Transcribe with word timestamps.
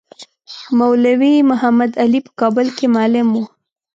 مولوی 0.77 1.35
محمدعلي 1.49 2.19
په 2.25 2.31
کابل 2.39 2.67
کې 2.77 2.85
معلم 2.95 3.27
وو. 3.35 3.43